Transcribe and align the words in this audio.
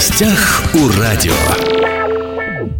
гостях 0.00 0.62
у 0.72 0.88
радио. 0.98 1.34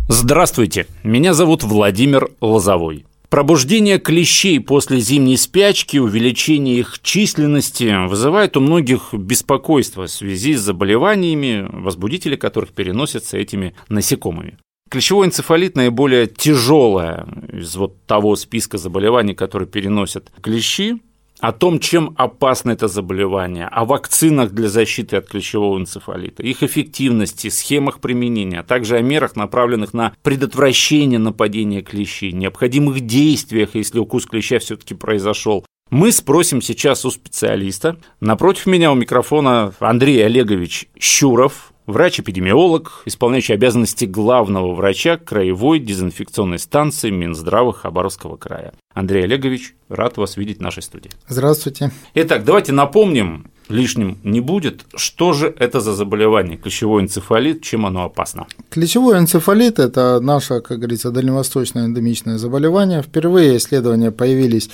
Здравствуйте, 0.08 0.86
меня 1.02 1.34
зовут 1.34 1.62
Владимир 1.62 2.30
Лозовой. 2.40 3.04
Пробуждение 3.28 3.98
клещей 3.98 4.58
после 4.58 5.00
зимней 5.00 5.36
спячки, 5.36 5.98
увеличение 5.98 6.78
их 6.78 6.98
численности 7.02 8.08
вызывает 8.08 8.56
у 8.56 8.60
многих 8.60 9.12
беспокойство 9.12 10.06
в 10.06 10.10
связи 10.10 10.54
с 10.54 10.62
заболеваниями, 10.62 11.68
возбудители 11.70 12.36
которых 12.36 12.70
переносятся 12.70 13.36
этими 13.36 13.74
насекомыми. 13.90 14.56
Клещевой 14.88 15.26
энцефалит 15.26 15.76
наиболее 15.76 16.26
тяжелая 16.26 17.28
из 17.52 17.76
вот 17.76 18.02
того 18.06 18.34
списка 18.34 18.78
заболеваний, 18.78 19.34
которые 19.34 19.68
переносят 19.68 20.32
клещи 20.40 21.02
о 21.40 21.52
том, 21.52 21.80
чем 21.80 22.14
опасно 22.16 22.70
это 22.70 22.88
заболевание, 22.88 23.66
о 23.66 23.84
вакцинах 23.84 24.52
для 24.52 24.68
защиты 24.68 25.16
от 25.16 25.26
клещевого 25.26 25.78
энцефалита, 25.78 26.42
их 26.42 26.62
эффективности, 26.62 27.48
схемах 27.48 28.00
применения, 28.00 28.60
а 28.60 28.64
также 28.64 28.96
о 28.96 29.02
мерах, 29.02 29.36
направленных 29.36 29.94
на 29.94 30.14
предотвращение 30.22 31.18
нападения 31.18 31.82
клещей, 31.82 32.32
необходимых 32.32 33.00
действиях, 33.00 33.70
если 33.74 33.98
укус 33.98 34.26
клеща 34.26 34.58
все-таки 34.58 34.94
произошел. 34.94 35.64
Мы 35.90 36.12
спросим 36.12 36.62
сейчас 36.62 37.04
у 37.04 37.10
специалиста. 37.10 37.96
Напротив 38.20 38.66
меня 38.66 38.92
у 38.92 38.94
микрофона 38.94 39.72
Андрей 39.80 40.24
Олегович 40.24 40.88
Щуров, 40.96 41.69
врач-эпидемиолог, 41.90 43.02
исполняющий 43.04 43.52
обязанности 43.52 44.04
главного 44.04 44.74
врача 44.74 45.16
краевой 45.16 45.78
дезинфекционной 45.78 46.58
станции 46.58 47.10
Минздрава 47.10 47.72
Хабаровского 47.72 48.36
края. 48.36 48.72
Андрей 48.94 49.24
Олегович, 49.24 49.74
рад 49.88 50.16
вас 50.16 50.36
видеть 50.36 50.58
в 50.58 50.62
нашей 50.62 50.82
студии. 50.82 51.10
Здравствуйте. 51.28 51.90
Итак, 52.14 52.44
давайте 52.44 52.72
напомним, 52.72 53.50
лишним 53.70 54.18
не 54.24 54.40
будет, 54.40 54.84
что 54.94 55.32
же 55.32 55.54
это 55.58 55.80
за 55.80 55.94
заболевание, 55.94 56.56
клещевой 56.56 57.02
энцефалит, 57.02 57.62
чем 57.62 57.86
оно 57.86 58.04
опасно? 58.04 58.46
Клещевой 58.70 59.18
энцефалит– 59.18 59.78
это 59.78 60.20
наше, 60.20 60.60
как 60.60 60.78
говорится, 60.78 61.10
дальневосточное 61.10 61.86
эндемичное 61.86 62.38
заболевание. 62.38 63.02
Впервые 63.02 63.56
исследования 63.56 64.10
появились, 64.10 64.70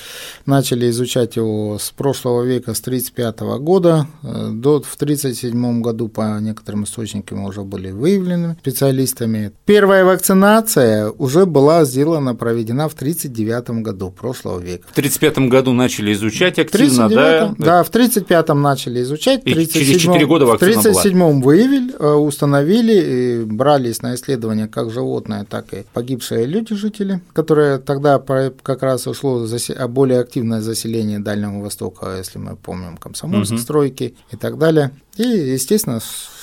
начали 0.47 0.91
изучать 0.91 1.37
его 1.37 1.79
с 1.79 1.91
прошлого 1.91 2.43
века, 2.43 2.75
с 2.75 2.81
1935 2.81 3.41
года. 3.61 4.06
До, 4.23 4.83
в 4.83 4.95
1937 4.95 5.83
году 5.83 6.09
по 6.09 6.39
некоторым 6.41 6.84
источникам 6.84 7.45
уже 7.45 7.62
были 7.62 7.91
выявлены 7.91 8.56
специалистами. 8.61 9.53
Первая 9.65 10.05
вакцинация 10.05 11.11
уже 11.11 11.47
была 11.47 11.84
сделана, 11.84 12.34
проведена 12.34 12.89
в 12.89 12.95
1939 12.95 13.83
году 13.83 14.11
прошлого 14.11 14.61
века. 14.61 14.87
В 14.89 14.93
1935 14.93 15.51
году 15.51 15.73
начали 15.73 16.12
изучать 16.12 16.59
активно, 16.59 17.09
да? 17.09 17.55
Да, 17.59 17.83
в 17.83 17.89
1935 17.89 18.49
начали 18.56 18.86
изучать. 19.03 19.42
И 19.45 19.67
через 19.67 20.01
4 20.01 20.27
года 20.27 20.47
В 20.47 20.55
1937 20.55 21.42
выявили, 21.42 21.92
э, 21.98 22.12
установили, 22.15 23.43
и 23.43 23.45
брались 23.45 24.03
на 24.03 24.15
исследования 24.15 24.69
как 24.69 24.91
животные, 24.91 25.45
так 25.48 25.73
и 25.73 25.84
погибшие 25.93 26.47
люди, 26.47 26.75
жители, 26.75 27.20
которые 27.33 27.78
тогда 27.78 28.19
как 28.19 28.83
раз 28.83 29.06
ушло 29.06 29.47
более 29.89 30.20
активное 30.20 30.61
заселение 30.61 31.19
Дальнего 31.19 31.62
Востока, 31.62 32.17
если 32.17 32.39
мы 32.39 32.56
помним, 32.56 32.97
Комсомольск, 32.97 33.53
угу. 33.53 33.61
стройки 33.61 34.15
и 34.31 34.37
так 34.37 34.59
далее. 34.59 34.91
И, 35.17 35.23
естественно, 35.23 36.00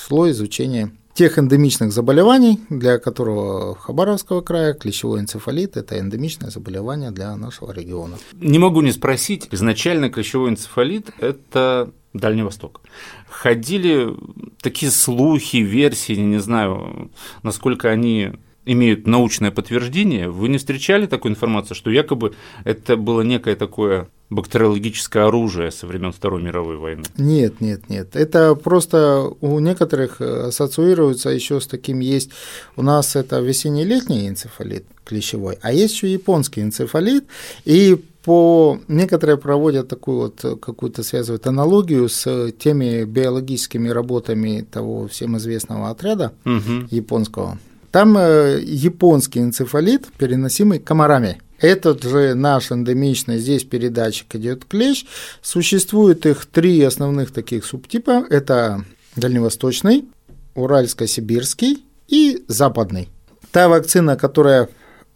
шло 0.07 0.29
изучение 0.29 0.91
тех 1.13 1.37
эндемичных 1.37 1.91
заболеваний, 1.91 2.59
для 2.69 2.97
которого 2.97 3.75
Хабаровского 3.75 4.41
края 4.41 4.73
клещевой 4.73 5.19
энцефалит– 5.19 5.77
это 5.77 5.99
эндемичное 5.99 6.49
заболевание 6.49 7.11
для 7.11 7.35
нашего 7.35 7.71
региона. 7.71 8.17
Не 8.33 8.59
могу 8.59 8.81
не 8.81 8.91
спросить, 8.91 9.47
изначально 9.51 10.09
клещевой 10.09 10.49
энцефалит– 10.49 11.11
это 11.19 11.91
Дальний 12.13 12.43
Восток. 12.43 12.81
Ходили 13.27 14.15
такие 14.61 14.91
слухи, 14.91 15.57
версии, 15.57 16.13
не 16.13 16.39
знаю, 16.39 17.11
насколько 17.41 17.89
они 17.89 18.33
имеют 18.65 19.07
научное 19.07 19.51
подтверждение. 19.51 20.29
Вы 20.29 20.47
не 20.47 20.57
встречали 20.57 21.05
такой 21.05 21.31
информации, 21.31 21.73
что 21.73 21.89
якобы 21.89 22.33
это 22.63 22.95
было 22.95 23.21
некое 23.21 23.55
такое 23.55 24.07
бактериологическое 24.29 25.25
оружие 25.25 25.71
со 25.71 25.85
времен 25.85 26.11
Второй 26.11 26.41
мировой 26.41 26.77
войны? 26.77 27.03
Нет, 27.17 27.61
нет, 27.61 27.89
нет. 27.89 28.15
Это 28.15 28.55
просто 28.55 29.31
у 29.41 29.59
некоторых 29.59 30.21
ассоциируется 30.21 31.29
еще 31.29 31.59
с 31.59 31.67
таким 31.67 31.99
есть. 31.99 32.31
У 32.75 32.81
нас 32.81 33.15
это 33.15 33.39
весенне-летний 33.39 34.27
энцефалит 34.27 34.85
клещевой, 35.03 35.57
а 35.61 35.71
есть 35.71 35.95
еще 35.95 36.11
японский 36.11 36.61
энцефалит. 36.61 37.25
И 37.65 38.03
по 38.23 38.79
некоторые 38.87 39.37
проводят 39.37 39.89
такую 39.89 40.17
вот 40.17 40.59
какую-то 40.61 41.03
связывают 41.03 41.45
аналогию 41.45 42.07
с 42.07 42.51
теми 42.57 43.03
биологическими 43.03 43.89
работами 43.89 44.65
того 44.69 45.07
всем 45.07 45.37
известного 45.37 45.89
отряда 45.89 46.33
угу. 46.45 46.87
японского. 46.89 47.59
Там 47.91 48.17
э, 48.17 48.59
японский 48.63 49.41
энцефалит, 49.41 50.07
переносимый 50.17 50.79
комарами. 50.79 51.39
Этот 51.59 52.03
же 52.03 52.33
наш 52.33 52.71
эндемичный 52.71 53.37
здесь 53.37 53.63
передатчик 53.63 54.35
идет 54.35 54.65
клещ. 54.65 55.05
Существует 55.41 56.25
их 56.25 56.45
три 56.45 56.81
основных 56.81 57.31
таких 57.31 57.65
субтипа. 57.65 58.25
Это 58.29 58.83
дальневосточный, 59.15 60.05
уральско-сибирский 60.55 61.85
и 62.07 62.43
западный. 62.47 63.09
Та 63.51 63.69
вакцина, 63.69 64.17
которая 64.17 64.69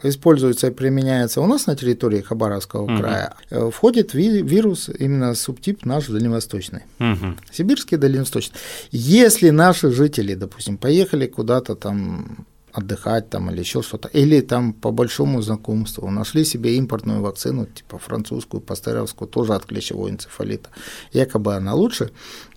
используется 0.04 0.68
и 0.68 0.72
применяется 0.72 1.42
у 1.42 1.48
нас 1.48 1.68
на 1.68 1.76
территории 1.76 2.22
Хабаровского 2.22 2.84
угу. 2.84 2.98
края, 2.98 3.34
э, 3.50 3.70
входит 3.74 4.14
вирус 4.14 4.90
именно 4.98 5.34
субтип 5.36 5.86
наш 5.86 6.08
дальневосточный. 6.08 6.84
Угу. 7.00 7.36
Сибирский 7.52 7.98
дальневосточный. 7.98 8.58
Если 8.92 9.50
наши 9.50 9.92
жители, 9.92 10.36
допустим, 10.36 10.78
поехали 10.78 11.28
куда-то 11.28 11.76
там 11.76 12.46
отдыхать 12.72 13.30
там 13.30 13.50
или 13.50 13.60
еще 13.60 13.82
что-то, 13.82 14.08
или 14.10 14.40
там 14.42 14.72
по 14.72 14.92
большому 14.92 15.42
знакомству 15.42 16.10
нашли 16.12 16.46
себе 16.46 16.76
импортную 16.78 17.22
вакцину, 17.22 17.66
типа 17.66 17.98
французскую, 17.98 18.62
пастеровскую, 18.62 19.28
тоже 19.28 19.56
от 19.56 19.66
клещевого 19.66 20.10
энцефалита, 20.10 20.70
якобы 21.12 21.56
она 21.56 21.74
лучше, 21.74 22.12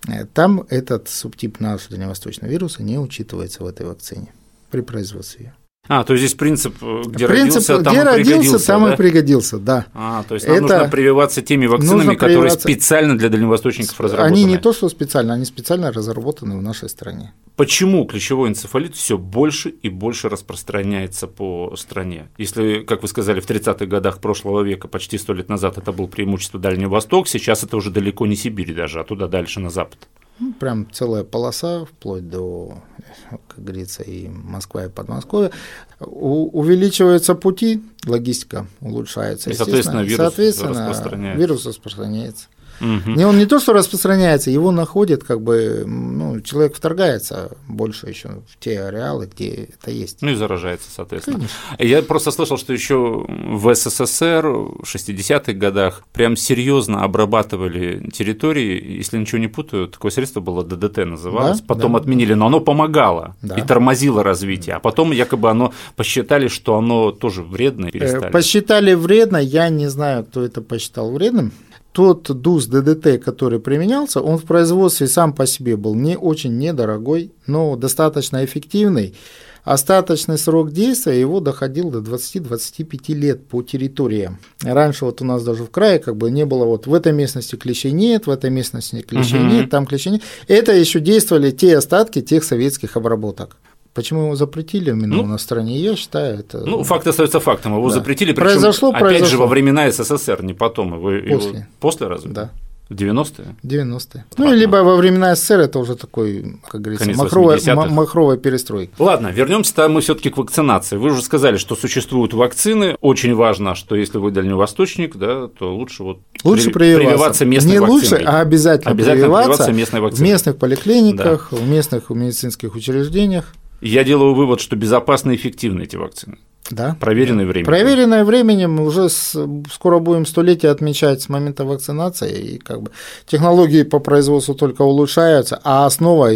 э, 0.07 0.25
там 0.25 0.63
этот 0.69 1.09
субтип 1.09 1.59
нашего 1.59 1.91
дальневосточного 1.91 2.51
вируса 2.51 2.83
не 2.83 2.99
учитывается 2.99 3.63
в 3.63 3.67
этой 3.67 3.87
вакцине 3.87 4.31
при 4.69 4.81
производстве. 4.81 5.53
А, 5.93 6.05
то 6.05 6.13
есть 6.13 6.23
здесь 6.23 6.37
принцип, 6.37 6.81
э, 6.81 7.01
где 7.05 7.27
принцип, 7.27 7.69
родился, 7.69 7.83
там 7.83 7.93
где 7.93 8.01
и 8.01 8.05
родился, 8.05 8.31
пригодился, 8.31 8.67
там 8.67 8.83
да? 8.85 8.93
и 8.93 8.95
пригодился, 8.95 9.57
да. 9.57 9.85
А, 9.93 10.23
то 10.23 10.35
есть 10.35 10.47
нам 10.47 10.55
Это 10.55 10.63
нужно 10.63 10.87
прививаться 10.87 11.41
теми 11.41 11.65
вакцинами, 11.65 12.15
которые 12.15 12.51
специально 12.51 13.17
для 13.17 13.27
дальневосточников 13.27 13.99
разработаны. 13.99 14.33
Они 14.33 14.45
не 14.45 14.57
то, 14.57 14.71
что 14.71 14.87
специально, 14.87 15.33
они 15.33 15.43
специально 15.43 15.91
разработаны 15.91 16.57
в 16.57 16.61
нашей 16.61 16.87
стране. 16.87 17.33
Почему 17.57 18.05
клещевой 18.05 18.47
энцефалит 18.47 18.95
все 18.95 19.17
больше 19.17 19.67
и 19.67 19.89
больше 19.89 20.29
распространяется 20.29 21.27
по 21.27 21.75
стране? 21.75 22.29
Если, 22.37 22.83
как 22.83 23.01
вы 23.01 23.09
сказали, 23.09 23.41
в 23.41 23.49
30-х 23.49 23.85
годах 23.85 24.19
прошлого 24.19 24.61
века, 24.61 24.87
почти 24.87 25.17
сто 25.17 25.33
лет 25.33 25.49
назад 25.49 25.77
это 25.77 25.91
был 25.91 26.07
преимущество 26.07 26.57
Дальний 26.57 26.85
Восток, 26.85 27.27
сейчас 27.27 27.65
это 27.65 27.75
уже 27.75 27.89
далеко 27.91 28.25
не 28.25 28.37
Сибирь 28.37 28.73
даже, 28.73 29.01
а 29.01 29.03
туда 29.03 29.27
дальше 29.27 29.59
на 29.59 29.69
запад. 29.69 29.99
Ну, 30.41 30.53
прям 30.53 30.91
целая 30.91 31.23
полоса, 31.23 31.85
вплоть 31.85 32.27
до, 32.27 32.81
как 33.29 33.63
говорится, 33.63 34.01
и 34.01 34.27
Москва, 34.27 34.85
и 34.85 34.89
Подмосковье. 34.89 35.51
У, 35.99 36.49
увеличиваются 36.59 37.35
пути, 37.35 37.83
логистика 38.07 38.65
улучшается. 38.81 39.51
И, 39.51 39.53
соответственно, 39.53 40.01
вирус 40.01 40.17
соответственно, 40.17 40.89
распространяется. 40.89 41.39
Вирус 41.39 41.65
распространяется. 41.67 42.47
Угу. 42.81 43.11
Не, 43.11 43.25
он 43.25 43.37
не 43.37 43.45
то, 43.45 43.59
что 43.59 43.73
распространяется, 43.73 44.49
его 44.49 44.71
находит, 44.71 45.23
как 45.23 45.41
бы, 45.41 45.83
ну, 45.85 46.41
человек 46.41 46.75
вторгается 46.75 47.51
больше 47.67 48.09
еще 48.09 48.41
в 48.49 48.59
те 48.59 48.81
ареалы, 48.81 49.29
где 49.33 49.69
это 49.75 49.91
есть. 49.91 50.21
Ну 50.21 50.31
и 50.31 50.35
заражается, 50.35 50.89
соответственно. 50.93 51.37
Конечно. 51.37 51.55
Я 51.79 52.01
просто 52.01 52.31
слышал, 52.31 52.57
что 52.57 52.73
еще 52.73 53.25
в 53.27 53.73
СССР 53.73 54.47
в 54.47 54.83
60-х 54.83 55.53
годах 55.53 56.03
прям 56.11 56.35
серьезно 56.35 57.03
обрабатывали 57.03 58.09
территории, 58.11 58.97
если 58.97 59.17
ничего 59.17 59.39
не 59.39 59.47
путаю, 59.47 59.87
такое 59.87 60.11
средство 60.11 60.39
было 60.39 60.63
ДДТ 60.63 61.05
называлось, 61.05 61.59
да, 61.59 61.65
потом 61.67 61.93
да. 61.93 61.99
отменили, 61.99 62.33
но 62.33 62.47
оно 62.47 62.59
помогало 62.59 63.35
да. 63.41 63.55
и 63.55 63.61
тормозило 63.61 64.23
развитие, 64.23 64.75
а 64.75 64.79
потом 64.79 65.11
якобы 65.11 65.49
оно 65.49 65.73
посчитали, 65.95 66.47
что 66.47 66.77
оно 66.77 67.11
тоже 67.11 67.43
вредно 67.43 67.87
и 67.87 67.91
перестали. 67.91 68.27
Э, 68.27 68.31
посчитали 68.31 68.93
вредно, 68.93 69.37
я 69.37 69.69
не 69.69 69.87
знаю, 69.87 70.25
кто 70.25 70.43
это 70.43 70.61
посчитал 70.61 71.11
вредным, 71.11 71.51
тот 71.91 72.23
ДУС 72.23 72.67
ДДТ, 72.67 73.23
который 73.23 73.59
применялся, 73.59 74.21
он 74.21 74.37
в 74.37 74.45
производстве 74.45 75.07
сам 75.07 75.33
по 75.33 75.45
себе 75.45 75.75
был 75.75 75.95
не 75.95 76.17
очень 76.17 76.57
недорогой, 76.57 77.31
но 77.47 77.75
достаточно 77.75 78.43
эффективный. 78.45 79.15
Остаточный 79.63 80.39
срок 80.39 80.71
действия 80.71 81.19
его 81.19 81.39
доходил 81.39 81.91
до 81.91 81.99
20-25 81.99 83.13
лет 83.13 83.47
по 83.47 83.61
территориям. 83.61 84.39
Раньше 84.63 85.05
вот 85.05 85.21
у 85.21 85.25
нас 85.25 85.43
даже 85.43 85.63
в 85.65 85.69
крае 85.69 85.99
как 85.99 86.17
бы 86.17 86.31
не 86.31 86.45
было 86.45 86.65
вот 86.65 86.87
в 86.87 86.93
этой 86.93 87.11
местности 87.11 87.55
клещей 87.55 87.91
нет, 87.91 88.25
в 88.25 88.31
этой 88.31 88.49
местности 88.49 89.01
клещей 89.01 89.39
угу. 89.39 89.49
нет, 89.49 89.69
там 89.69 89.85
клещей 89.85 90.13
нет. 90.13 90.23
Это 90.47 90.73
еще 90.73 90.99
действовали 90.99 91.51
те 91.51 91.77
остатки 91.77 92.21
тех 92.21 92.43
советских 92.43 92.97
обработок. 92.97 93.57
Почему 93.93 94.23
его 94.23 94.35
запретили 94.35 94.91
именно 94.91 95.17
ну, 95.17 95.25
на 95.25 95.37
стране? 95.37 95.77
Я 95.77 95.95
считаю, 95.97 96.39
это. 96.39 96.65
Ну, 96.65 96.83
факт 96.83 97.05
остается 97.07 97.41
фактом. 97.41 97.75
Его 97.75 97.89
да. 97.89 97.95
запретили, 97.95 98.31
причем, 98.31 98.51
произошло, 98.51 98.89
опять 98.89 99.01
произошло. 99.01 99.27
же, 99.27 99.37
во 99.37 99.47
времена 99.47 99.91
СССР, 99.91 100.43
не 100.43 100.53
потом. 100.53 100.93
Его, 100.93 101.35
после. 101.35 101.59
Его... 101.59 101.65
После 101.79 102.07
разве? 102.07 102.31
Да. 102.31 102.51
90-е? 102.89 103.55
90-е. 103.63 104.25
Ну, 104.37 104.53
либо 104.53 104.77
во 104.77 104.95
времена 104.95 105.35
СССР 105.35 105.59
это 105.59 105.79
уже 105.79 105.95
такой, 105.95 106.57
как 106.67 106.81
говорится, 106.81 107.11
махровая, 107.11 107.59
махровая 107.89 108.37
перестройка. 108.37 108.93
Ладно, 108.99 109.27
вернемся 109.27 109.87
мы 109.87 110.01
все-таки 110.01 110.29
к 110.29 110.37
вакцинации. 110.37 110.97
Вы 110.97 111.11
уже 111.11 111.21
сказали, 111.21 111.57
что 111.57 111.75
существуют 111.75 112.33
вакцины. 112.33 112.97
Очень 113.01 113.33
важно, 113.33 113.75
что 113.75 113.95
если 113.95 114.17
вы 114.17 114.31
дальневосточник, 114.31 115.15
да, 115.15 115.47
то 115.47 115.73
лучше 115.73 116.03
вот 116.03 116.19
лучше 116.43 116.71
прививаться. 116.71 117.07
прививаться 117.07 117.45
местной 117.45 117.71
Не 117.73 117.79
вакциной. 117.79 118.01
лучше, 118.01 118.15
а 118.25 118.41
обязательно, 118.41 118.91
обязательно 118.91 119.25
прививаться, 119.25 119.49
прививаться 119.49 119.73
местной 119.73 119.99
вакциной. 120.01 120.27
в 120.27 120.31
местных 120.31 120.57
поликлиниках, 120.57 121.47
да. 121.51 121.57
в 121.57 121.67
местных 121.67 122.09
медицинских 122.09 122.75
учреждениях. 122.75 123.53
Я 123.81 124.03
делаю 124.03 124.33
вывод, 124.33 124.61
что 124.61 124.75
безопасны 124.75 125.33
и 125.33 125.35
эффективны 125.35 125.83
эти 125.83 125.95
вакцины. 125.95 126.37
Да. 126.69 126.95
Проверенное 126.99 127.45
временем. 127.45 127.65
Проверенное 127.65 128.23
временем 128.23 128.79
уже 128.79 129.09
с, 129.09 129.35
скоро 129.73 129.99
будем 129.99 130.25
столетие 130.25 130.71
отмечать 130.71 131.21
с 131.21 131.29
момента 131.29 131.65
вакцинации, 131.65 132.53
и 132.53 132.57
как 132.59 132.83
бы 132.83 132.91
технологии 133.25 133.83
по 133.83 133.99
производству 133.99 134.55
только 134.55 134.83
улучшаются, 134.83 135.59
а 135.63 135.85
основа, 135.85 136.31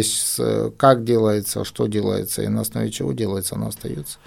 как 0.76 1.04
делается, 1.04 1.64
что 1.64 1.86
делается 1.86 2.42
и 2.42 2.48
на 2.48 2.62
основе 2.62 2.90
чего 2.90 3.12
делается, 3.12 3.54
она 3.54 3.68
остается. 3.68 4.18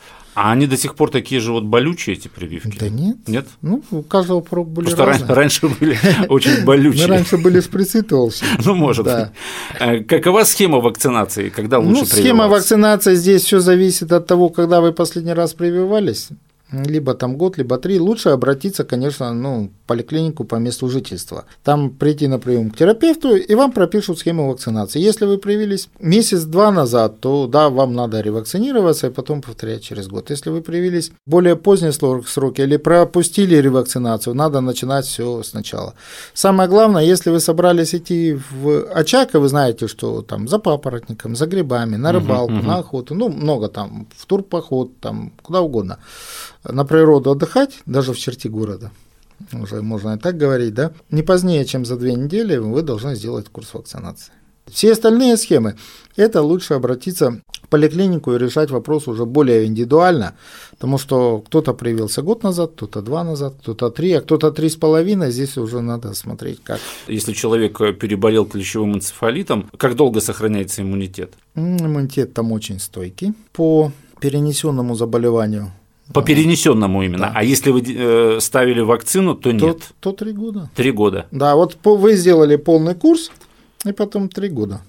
А 0.42 0.54
они 0.54 0.68
до 0.68 0.78
сих 0.78 0.96
пор 0.96 1.12
такие 1.12 1.42
же 1.42 1.52
вот 1.52 1.66
болючие, 1.66 2.16
эти 2.16 2.30
прививки? 2.30 2.78
Да 2.80 2.88
нет. 2.88 3.18
Нет? 3.28 3.46
Ну, 3.62 3.84
у 3.92 4.02
каждого 4.02 4.40
порог 4.40 4.70
были 4.70 4.86
Просто 4.86 5.06
разные. 5.06 5.36
раньше 5.36 5.68
были 5.68 6.00
очень 6.30 6.64
болючие. 6.64 7.08
Мы 7.08 7.14
раньше 7.14 7.38
были 7.38 7.60
шприцы 7.60 8.04
толще. 8.04 8.46
Ну, 8.66 8.74
может 8.74 9.04
быть. 9.04 9.28
Э, 9.82 10.00
какова 10.00 10.46
схема 10.46 10.80
вакцинации, 10.80 11.50
когда 11.50 11.80
лучше 11.80 12.00
Ну, 12.00 12.06
схема 12.06 12.48
вакцинации 12.48 13.16
здесь 13.16 13.44
все 13.44 13.60
зависит 13.60 14.14
от 14.14 14.28
того, 14.28 14.48
когда 14.48 14.80
вы 14.80 14.94
последний 14.94 15.34
раз 15.34 15.54
прививались 15.54 16.30
либо 16.72 17.14
там 17.14 17.38
год, 17.38 17.58
либо 17.58 17.78
три, 17.78 18.00
лучше 18.00 18.30
обратиться, 18.30 18.84
конечно, 18.84 19.34
ну, 19.34 19.70
в 19.84 19.88
поликлинику 19.88 20.44
по 20.44 20.56
месту 20.56 20.90
жительства. 20.90 21.46
Там 21.64 21.90
прийти 21.90 22.28
на 22.28 22.40
прием 22.40 22.70
к 22.70 22.78
терапевту, 22.78 23.36
и 23.36 23.56
вам 23.56 23.72
пропишут 23.72 24.20
схему 24.20 24.50
вакцинации. 24.50 25.00
Если 25.00 25.26
вы 25.26 25.38
привились 25.38 25.90
месяц-два 26.00 26.72
назад, 26.72 27.20
то 27.20 27.48
да, 27.48 27.70
вам 27.70 27.94
надо 27.94 28.22
ревакцинироваться 28.22 29.08
и 29.08 29.10
потом 29.10 29.42
повторять 29.42 29.84
через 29.84 30.08
год. 30.08 30.30
Если 30.30 30.52
вы 30.52 30.62
привились 30.62 31.12
более 31.26 31.56
поздние 31.56 31.92
сроки 31.92 32.62
или 32.62 32.78
пропустили 32.78 33.56
ревакцинацию, 33.56 34.36
надо 34.36 34.62
начинать 34.62 35.06
все 35.06 35.44
сначала. 35.44 35.94
Самое 36.34 36.70
главное, 36.70 37.04
если 37.04 37.32
вы 37.32 37.40
собрались 37.40 37.96
идти 37.96 38.38
в 38.52 38.86
очаг, 38.94 39.36
и 39.36 39.38
вы 39.38 39.50
знаете, 39.50 39.88
что 39.88 40.22
там 40.22 40.48
за 40.48 40.60
папоротником, 40.60 41.36
за 41.36 41.48
грибами, 41.48 41.98
на 41.98 42.12
рыбалку, 42.12 42.54
uh-huh, 42.54 42.62
uh-huh. 42.62 42.68
на 42.68 42.78
охоту, 42.78 43.16
ну, 43.16 43.30
много 43.30 43.68
там, 43.68 44.08
в 44.16 44.26
турпоход, 44.26 45.00
там, 45.00 45.32
куда 45.42 45.62
угодно– 45.62 45.98
на 46.64 46.86
природу 46.86 47.32
отдыхать, 47.32 47.80
даже 47.86 48.14
в 48.14 48.18
черте 48.18 48.50
города, 48.50 48.92
уже 49.54 49.82
можно 49.82 50.16
и 50.16 50.20
так 50.20 50.38
говорить, 50.38 50.74
да, 50.74 50.92
не 51.10 51.24
позднее, 51.24 51.66
чем 51.66 51.86
за 51.86 51.96
две 51.98 52.14
недели 52.14 52.58
вы 52.58 52.82
должны 52.82 53.16
сделать 53.16 53.50
курс 53.50 53.74
вакцинации. 53.74 54.34
Все 54.68 54.92
остальные 54.92 55.38
схемы– 55.38 55.78
это 56.16 56.44
лучше 56.44 56.76
обратиться 56.76 57.42
в 57.64 57.68
поликлинику 57.70 58.34
и 58.34 58.38
решать 58.38 58.70
вопрос 58.70 59.08
уже 59.08 59.26
более 59.26 59.66
индивидуально, 59.66 60.36
потому 60.72 61.00
что 61.00 61.40
кто-то 61.40 61.74
привился 61.74 62.22
год 62.22 62.44
назад, 62.44 62.74
кто-то 62.76 63.02
два 63.02 63.24
назад, 63.24 63.56
кто-то 63.62 63.90
три, 63.90 64.14
а 64.14 64.22
кто-то 64.22 64.52
три 64.52 64.70
с 64.70 64.76
половиной, 64.76 65.32
здесь 65.32 65.58
уже 65.58 65.82
надо 65.82 66.14
смотреть 66.14 66.64
как. 66.64 66.80
Если 67.08 67.34
человек 67.34 67.78
переболел 67.78 68.46
клещевым 68.46 68.96
энцефалитом, 68.96 69.70
как 69.76 69.96
долго 69.96 70.22
сохраняется 70.22 70.84
иммунитет? 70.84 71.34
Иммунитет 71.56 72.34
там 72.34 72.52
очень 72.52 72.80
стойкий. 72.80 73.34
По 73.54 73.92
перенесенному 74.20 74.94
заболеванию 74.94 75.72
по 76.14 76.22
перенесенному 76.22 77.04
именно. 77.04 77.28
Да. 77.28 77.34
А 77.36 77.44
если 77.44 77.72
вы 77.72 77.84
э, 77.86 78.40
ставили 78.42 78.82
вакцину, 78.82 79.36
то 79.36 79.52
нет. 79.52 79.78
То, 80.00 80.12
то 80.12 80.12
три 80.14 80.32
года. 80.32 80.70
Три 80.76 80.92
года. 80.92 81.28
Да, 81.32 81.56
вот 81.56 81.78
вы 81.84 82.16
сделали 82.16 82.56
полный 82.56 82.96
курс, 82.96 83.32
и 83.86 83.92
потом 83.92 84.30
три 84.30 84.50
года. 84.50 84.82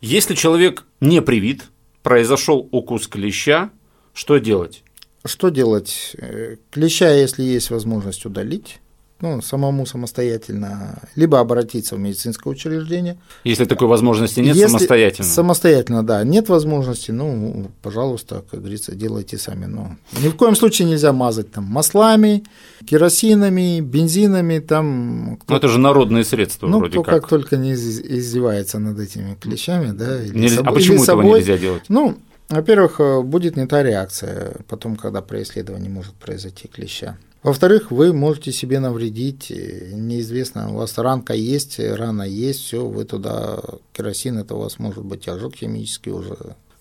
Если 0.00 0.34
человек 0.34 0.84
не 1.00 1.22
привит, 1.22 1.64
произошел 2.02 2.68
укус 2.70 3.08
клеща, 3.08 3.70
что 4.12 4.38
делать? 4.38 4.82
Что 5.24 5.48
делать? 5.48 6.14
Э, 6.18 6.56
клеща, 6.70 7.10
если 7.10 7.42
есть 7.42 7.70
возможность 7.70 8.26
удалить, 8.26 8.80
ну, 9.20 9.40
самому 9.40 9.86
самостоятельно, 9.86 11.02
либо 11.14 11.40
обратиться 11.40 11.96
в 11.96 11.98
медицинское 11.98 12.50
учреждение. 12.50 13.16
Если 13.44 13.64
такой 13.64 13.88
возможности 13.88 14.40
нет, 14.40 14.56
Если 14.56 14.66
самостоятельно. 14.66 15.28
Самостоятельно, 15.28 16.02
да. 16.02 16.24
Нет 16.24 16.48
возможности, 16.48 17.10
ну, 17.10 17.70
пожалуйста, 17.80 18.44
как 18.50 18.60
говорится, 18.60 18.94
делайте 18.94 19.38
сами. 19.38 19.66
Но 19.66 19.96
ни 20.22 20.28
в 20.28 20.36
коем 20.36 20.56
случае 20.56 20.88
нельзя 20.88 21.12
мазать 21.12 21.52
там 21.52 21.64
маслами, 21.64 22.44
керосинами, 22.86 23.80
бензинами, 23.80 24.58
там. 24.58 25.38
Ну, 25.48 25.56
это 25.56 25.68
же 25.68 25.78
народные 25.78 26.24
средства 26.24 26.66
ну, 26.66 26.78
вроде 26.78 26.92
кто 26.92 27.02
как. 27.02 27.22
как 27.22 27.28
только 27.28 27.56
не 27.56 27.72
издевается 27.72 28.78
над 28.78 28.98
этими 28.98 29.36
клещами, 29.40 29.92
да. 29.92 30.22
Или 30.22 30.38
нельзя, 30.38 30.56
собой, 30.56 30.72
а 30.72 30.74
почему 30.74 31.02
этого 31.02 31.06
собой. 31.06 31.38
нельзя 31.40 31.56
делать? 31.56 31.84
Ну, 31.88 32.16
во-первых, 32.48 33.00
э, 33.00 33.22
будет 33.22 33.56
не 33.56 33.66
та 33.66 33.82
реакция, 33.82 34.56
потом, 34.68 34.96
когда 34.96 35.22
при 35.22 35.42
исследовании 35.42 35.88
может 35.88 36.14
произойти 36.14 36.68
клеща. 36.68 37.16
Во-вторых, 37.44 37.90
вы 37.90 38.14
можете 38.14 38.52
себе 38.52 38.80
навредить, 38.80 39.50
э, 39.50 39.90
неизвестно, 39.92 40.72
у 40.72 40.76
вас 40.78 40.96
ранка 40.96 41.34
есть, 41.34 41.78
рана 41.78 42.22
есть, 42.22 42.60
все, 42.60 42.86
вы 42.86 43.04
туда 43.04 43.60
керосин, 43.92 44.38
это 44.38 44.54
у 44.54 44.60
вас 44.60 44.78
может 44.78 45.04
быть 45.04 45.28
ожог 45.28 45.54
химический 45.54 46.10
уже. 46.10 46.36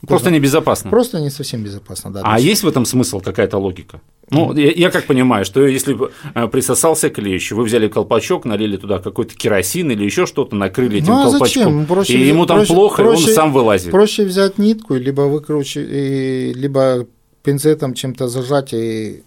Просто 0.07 0.31
небезопасно. 0.31 0.89
Просто 0.89 1.19
не 1.19 1.29
совсем 1.29 1.63
безопасно, 1.63 2.13
да. 2.13 2.21
А 2.23 2.39
есть 2.39 2.63
в 2.63 2.67
этом 2.67 2.85
смысл, 2.85 3.19
какая-то 3.19 3.57
логика? 3.57 3.99
Ну, 4.29 4.53
я, 4.53 4.71
я 4.71 4.89
как 4.89 5.05
понимаю, 5.05 5.43
что 5.43 5.67
если 5.67 5.97
э, 6.33 6.47
присосался 6.47 7.09
клещ, 7.09 7.51
вы 7.51 7.63
взяли 7.63 7.89
колпачок, 7.89 8.45
налили 8.45 8.77
туда 8.77 8.99
какой-то 8.99 9.35
керосин 9.35 9.91
или 9.91 10.05
еще 10.05 10.25
что-то, 10.25 10.55
накрыли 10.55 10.99
этим 10.99 11.13
ну, 11.13 11.19
а 11.19 11.23
колпачком, 11.29 11.63
зачем? 11.63 11.85
Проще, 11.85 12.13
и 12.13 12.27
ему 12.27 12.45
там 12.45 12.59
проще, 12.59 12.73
плохо, 12.73 13.03
проще, 13.03 13.25
и 13.25 13.29
он 13.29 13.35
сам 13.35 13.53
вылазит. 13.53 13.91
Проще 13.91 14.23
взять 14.23 14.57
нитку, 14.57 14.95
либо 14.95 15.23
выкручивать, 15.23 16.55
либо 16.55 17.05
пинцетом 17.43 17.93
чем-то 17.93 18.29
зажать 18.29 18.73
и 18.73 19.23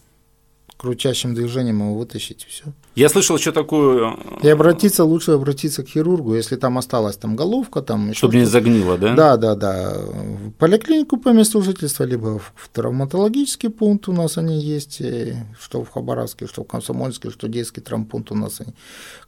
крутящим 0.76 1.34
движением 1.34 1.80
его 1.80 1.94
вытащить, 1.94 2.44
и 2.44 2.50
все. 2.50 2.64
Я 2.94 3.08
слышал 3.08 3.36
еще 3.36 3.52
такую... 3.52 4.18
И 4.42 4.48
обратиться, 4.48 5.04
лучше 5.04 5.32
обратиться 5.32 5.82
к 5.82 5.88
хирургу, 5.88 6.34
если 6.34 6.56
там 6.56 6.78
осталась 6.78 7.16
там 7.16 7.36
головка, 7.36 7.82
там 7.82 8.14
Чтобы 8.14 8.36
не 8.36 8.44
загнило, 8.44 8.98
да? 8.98 9.14
Да, 9.14 9.36
да, 9.36 9.54
да. 9.54 9.94
В 9.98 10.52
поликлинику 10.52 11.16
по 11.16 11.30
месту 11.30 11.62
жительства, 11.62 12.04
либо 12.04 12.38
в 12.38 12.68
травматологический 12.72 13.70
пункт 13.70 14.08
у 14.08 14.12
нас 14.12 14.38
они 14.38 14.60
есть, 14.60 15.00
э, 15.00 15.46
что 15.60 15.84
в 15.84 15.90
Хабаровске, 15.90 16.46
что 16.46 16.64
в 16.64 16.66
Комсомольске, 16.66 17.30
что 17.30 17.48
детский 17.48 17.80
травмпункт 17.80 18.30
у 18.32 18.34
нас 18.34 18.60
они 18.60 18.72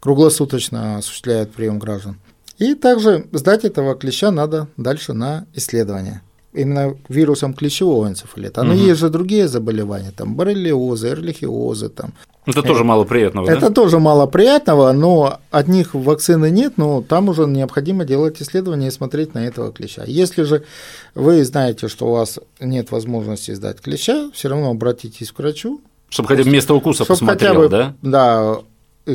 круглосуточно 0.00 0.98
осуществляют 0.98 1.52
прием 1.52 1.78
граждан. 1.78 2.18
И 2.58 2.74
также 2.74 3.26
сдать 3.32 3.64
этого 3.64 3.94
клеща 3.94 4.30
надо 4.30 4.68
дальше 4.76 5.12
на 5.12 5.46
исследование 5.54 6.22
именно 6.52 6.96
вирусом 7.08 7.55
клещевого 7.55 8.08
энцефалита. 8.08 8.62
Но 8.62 8.74
угу. 8.74 8.81
есть 8.81 9.00
же 9.00 9.10
другие 9.10 9.48
заболевания, 9.48 10.12
там 10.17 10.34
боррелиозы, 10.34 11.08
эрлихиозы. 11.08 11.88
Там. 11.88 12.12
Это 12.46 12.62
тоже 12.62 12.84
мало 12.84 13.05
приятного, 13.05 13.50
Это 13.50 13.69
да? 13.69 13.70
тоже 13.70 13.98
мало 13.98 14.26
приятного, 14.26 14.93
но 14.93 15.40
от 15.50 15.69
них 15.69 15.94
вакцины 15.94 16.50
нет, 16.50 16.74
но 16.78 17.02
там 17.02 17.28
уже 17.28 17.46
необходимо 17.46 18.05
делать 18.05 18.40
исследования 18.40 18.88
и 18.88 18.90
смотреть 18.90 19.34
на 19.34 19.46
этого 19.46 19.70
клеща. 19.70 20.05
Если 20.06 20.43
же 20.44 20.64
вы 21.14 21.44
знаете, 21.44 21.88
что 21.88 22.06
у 22.06 22.12
вас 22.12 22.38
нет 22.60 22.90
возможности 22.90 23.52
сдать 23.52 23.81
клеща, 23.81 24.31
все 24.32 24.48
равно 24.48 24.70
обратитесь 24.70 25.31
к 25.31 25.38
врачу. 25.38 25.82
Чтобы 26.08 26.28
хотя 26.28 26.44
бы 26.44 26.50
место 26.50 26.72
укуса 26.72 27.05
посмотрел, 27.05 27.55
хотя 27.55 27.60
бы, 27.60 27.69
да? 27.69 27.94
Да, 28.00 28.60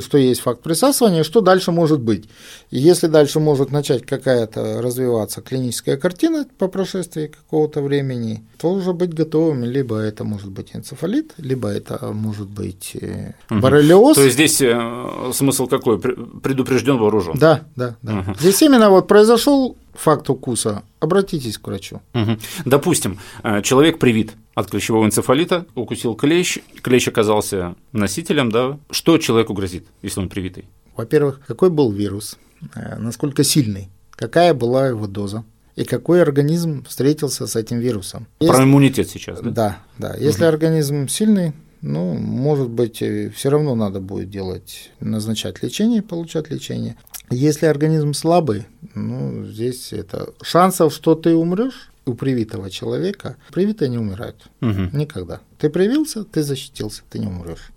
что 0.02 0.18
есть 0.18 0.42
факт 0.42 0.62
присасывания, 0.62 1.24
что 1.24 1.42
дальше 1.42 1.72
может 1.72 2.02
быть. 2.02 2.26
И 2.72 2.80
если 2.80 3.08
дальше 3.08 3.40
может 3.40 3.72
начать 3.72 4.06
какая-то 4.06 4.82
развиваться 4.82 5.42
клиническая 5.42 5.98
картина 5.98 6.46
по 6.58 6.68
прошествии 6.68 7.28
какого-то 7.28 7.82
времени, 7.82 8.44
то 8.58 8.72
уже 8.72 8.94
быть 8.94 9.14
готовым, 9.14 9.64
либо 9.64 9.98
это 9.98 10.24
может 10.24 10.52
быть 10.52 10.76
энцефалит, 10.76 11.34
либо 11.38 11.70
это 11.70 12.12
может 12.14 12.50
быть 12.50 12.96
угу. 12.96 13.60
боррелиоз. 13.60 14.16
То 14.16 14.24
есть 14.24 14.36
здесь 14.36 14.62
э, 14.62 15.32
смысл 15.34 15.68
какой? 15.68 16.00
Предупрежден 16.00 16.98
вооружен. 16.98 17.38
Да, 17.38 17.62
да, 17.76 17.96
да. 18.02 18.20
Угу. 18.20 18.36
Здесь 18.40 18.62
именно 18.62 18.90
вот 18.90 19.08
произошел 19.08 19.78
факт 19.94 20.30
укуса, 20.30 20.84
обратитесь 21.00 21.58
к 21.58 21.68
врачу. 21.68 22.02
Угу. 22.14 22.38
Допустим, 22.66 23.20
э, 23.44 23.62
человек 23.62 24.00
привит 24.00 24.34
от 24.56 24.70
клещевого 24.70 25.06
энцефалита, 25.06 25.66
укусил 25.76 26.16
клещ, 26.16 26.60
клещ 26.82 27.08
оказался 27.08 27.76
носителем, 27.92 28.52
да, 28.52 28.78
что 28.92 29.18
человеку 29.18 29.54
грозит, 29.54 29.86
если 30.02 30.20
он 30.20 30.30
привитый? 30.30 30.66
Во-первых, 30.96 31.42
какой 31.48 31.70
был 31.70 31.92
вирус, 31.92 32.38
э, 32.76 32.98
насколько 32.98 33.44
сильный, 33.44 33.90
какая 34.12 34.54
была 34.54 34.88
его 34.88 35.08
доза, 35.08 35.44
и 35.76 35.86
какой 35.86 36.22
организм 36.22 36.86
встретился 36.86 37.48
с 37.48 37.56
этим 37.56 37.80
вирусом. 37.80 38.28
Про 38.38 38.48
Если... 38.48 38.64
иммунитет 38.64 39.10
сейчас, 39.10 39.42
да? 39.42 39.50
Да, 39.50 39.78
да. 39.98 40.16
Если 40.16 40.44
угу. 40.44 40.50
организм 40.50 41.08
сильный, 41.08 41.54
ну, 41.82 42.14
может 42.14 42.70
быть, 42.70 43.02
э, 43.02 43.32
все 43.36 43.50
равно 43.50 43.76
надо 43.76 44.00
будет 44.00 44.30
делать, 44.30 44.92
назначать 45.00 45.62
лечение, 45.64 46.02
получать 46.02 46.50
лечение. 46.50 46.96
Если 47.34 47.66
организм 47.66 48.14
слабый, 48.14 48.68
ну, 48.94 49.46
здесь 49.46 49.92
это 49.92 50.34
шансов, 50.42 50.94
что 50.94 51.16
ты 51.16 51.36
умрешь, 51.36 51.90
у 52.06 52.14
привитого 52.14 52.70
человека, 52.70 53.38
привитые 53.52 53.90
не 53.90 53.98
умирают. 53.98 54.48
Угу. 54.62 54.90
Никогда. 54.98 55.40
Ты 55.58 55.70
привился, 55.70 56.24
ты 56.24 56.44
защитился, 56.44 57.04
ты 57.10 57.20
не 57.20 57.28
умрешь. 57.28 57.72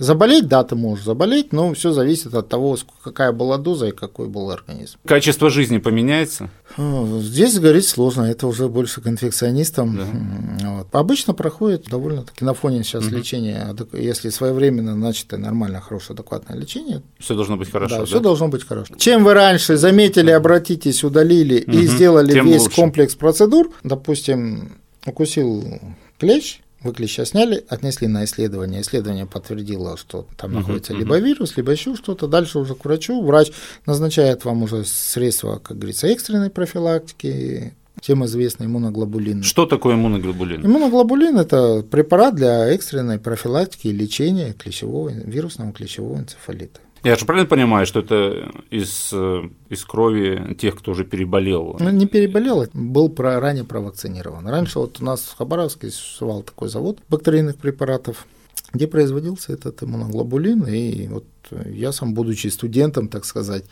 Заболеть, 0.00 0.48
да, 0.48 0.64
ты 0.64 0.76
можешь 0.76 1.04
заболеть, 1.04 1.52
но 1.52 1.74
все 1.74 1.92
зависит 1.92 2.34
от 2.34 2.48
того, 2.48 2.78
какая 3.04 3.32
была 3.32 3.58
доза 3.58 3.88
и 3.88 3.90
какой 3.90 4.28
был 4.28 4.50
организм. 4.50 4.98
Качество 5.04 5.50
жизни 5.50 5.76
поменяется? 5.76 6.48
Здесь 6.78 7.58
говорить 7.58 7.86
сложно, 7.86 8.22
это 8.22 8.46
уже 8.46 8.68
больше 8.68 9.02
к 9.02 9.06
инфекционистам. 9.06 9.98
Да. 9.98 10.68
Вот. 10.70 10.88
Обычно 10.92 11.34
проходит 11.34 11.84
довольно-таки 11.90 12.46
на 12.46 12.54
фоне 12.54 12.82
сейчас 12.82 13.08
угу. 13.08 13.16
лечения, 13.16 13.76
если 13.92 14.30
своевременно 14.30 14.96
начатое 14.96 15.38
нормальное, 15.38 15.82
хорошее, 15.82 16.14
адекватное 16.14 16.56
лечение. 16.56 17.02
Все 17.18 17.34
должно 17.34 17.58
быть 17.58 17.70
хорошо. 17.70 17.96
Да, 17.96 18.00
да? 18.00 18.06
все 18.06 18.20
должно 18.20 18.48
быть 18.48 18.66
хорошо. 18.66 18.94
Чем 18.96 19.22
вы 19.24 19.34
раньше 19.34 19.76
заметили, 19.76 20.30
обратитесь, 20.30 21.04
удалили 21.04 21.62
угу. 21.62 21.76
и 21.76 21.86
сделали 21.86 22.32
Тем 22.32 22.46
весь 22.46 22.62
лучше. 22.62 22.76
комплекс 22.76 23.14
процедур, 23.14 23.70
допустим, 23.84 24.78
укусил 25.04 25.78
клещ, 26.18 26.60
вы 26.82 26.92
клеща 26.92 27.24
сняли, 27.24 27.64
отнесли 27.68 28.08
на 28.08 28.24
исследование. 28.24 28.80
Исследование 28.80 29.26
подтвердило, 29.26 29.96
что 29.96 30.26
там 30.36 30.54
находится 30.54 30.94
либо 30.94 31.18
вирус, 31.18 31.56
либо 31.56 31.72
еще 31.72 31.94
что-то. 31.94 32.26
Дальше 32.26 32.58
уже 32.58 32.74
к 32.74 32.84
врачу. 32.84 33.22
Врач 33.22 33.52
назначает 33.86 34.44
вам 34.44 34.62
уже 34.62 34.84
средства, 34.84 35.60
как 35.62 35.78
говорится, 35.78 36.06
экстренной 36.06 36.50
профилактики, 36.50 37.74
всем 38.00 38.24
известный 38.24 38.66
иммуноглобулин. 38.66 39.42
Что 39.42 39.66
такое 39.66 39.94
иммуноглобулин? 39.94 40.64
Иммуноглобулин– 40.64 41.38
это 41.38 41.82
препарат 41.82 42.34
для 42.34 42.66
экстренной 42.68 43.18
профилактики 43.18 43.88
и 43.88 43.92
лечения 43.92 44.52
клещевого, 44.52 45.10
вирусного 45.10 45.72
клещевого 45.72 46.18
энцефалита. 46.18 46.80
Я 47.02 47.16
же 47.16 47.24
правильно 47.24 47.48
понимаю, 47.48 47.86
что 47.86 48.00
это 48.00 48.52
из, 48.70 49.10
э, 49.12 49.48
из 49.70 49.84
крови 49.84 50.54
тех, 50.54 50.76
кто 50.76 50.92
уже 50.92 51.04
переболел? 51.04 51.76
Ну, 51.80 51.90
не 51.90 52.06
переболел, 52.06 52.66
был 52.74 53.08
про, 53.08 53.40
ранее 53.40 53.64
провакцинирован. 53.64 54.46
Раньше 54.46 54.78
вот 54.78 55.00
у 55.00 55.04
нас 55.04 55.22
в 55.22 55.36
Хабаровске 55.38 55.90
существовал 55.90 56.42
такой 56.42 56.68
завод 56.68 56.98
бактерийных 57.08 57.56
препаратов, 57.56 58.26
где 58.72 58.86
производился 58.86 59.54
этот 59.54 59.82
иммуноглобулин, 59.82 60.66
и 60.66 61.08
вот 61.08 61.24
я 61.66 61.92
сам, 61.92 62.12
будучи 62.12 62.48
студентом, 62.48 63.08
так 63.08 63.24
сказать, 63.24 63.64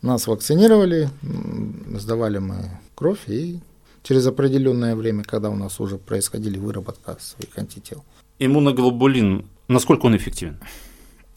нас 0.00 0.26
вакцинировали, 0.26 1.10
сдавали 1.94 2.38
мы 2.38 2.70
кровь, 2.94 3.20
и 3.28 3.60
через 4.02 4.26
определенное 4.26 4.96
время, 4.96 5.22
когда 5.22 5.50
у 5.50 5.56
нас 5.56 5.80
уже 5.80 5.98
происходили 5.98 6.58
выработка 6.58 7.18
своих 7.20 7.56
антител. 7.58 8.04
Иммуноглобулин, 8.38 9.44
насколько 9.68 10.06
он 10.06 10.16
эффективен? 10.16 10.58